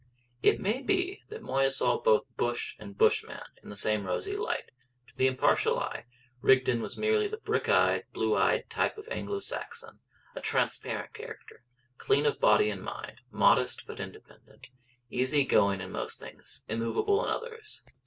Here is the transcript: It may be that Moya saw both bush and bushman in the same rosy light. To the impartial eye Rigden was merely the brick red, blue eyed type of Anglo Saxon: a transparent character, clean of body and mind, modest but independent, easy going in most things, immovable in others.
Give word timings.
It 0.41 0.59
may 0.59 0.81
be 0.81 1.21
that 1.29 1.43
Moya 1.43 1.69
saw 1.69 2.01
both 2.01 2.23
bush 2.35 2.75
and 2.79 2.97
bushman 2.97 3.41
in 3.61 3.69
the 3.69 3.77
same 3.77 4.03
rosy 4.07 4.35
light. 4.35 4.71
To 5.05 5.15
the 5.15 5.27
impartial 5.27 5.77
eye 5.77 6.05
Rigden 6.41 6.81
was 6.81 6.97
merely 6.97 7.27
the 7.27 7.37
brick 7.37 7.67
red, 7.67 8.05
blue 8.11 8.35
eyed 8.35 8.67
type 8.67 8.97
of 8.97 9.07
Anglo 9.09 9.37
Saxon: 9.37 9.99
a 10.35 10.41
transparent 10.41 11.13
character, 11.13 11.61
clean 11.99 12.25
of 12.25 12.39
body 12.39 12.71
and 12.71 12.81
mind, 12.81 13.21
modest 13.29 13.85
but 13.85 13.99
independent, 13.99 14.69
easy 15.11 15.45
going 15.45 15.81
in 15.81 15.91
most 15.91 16.17
things, 16.17 16.63
immovable 16.67 17.23
in 17.23 17.29
others. 17.29 17.83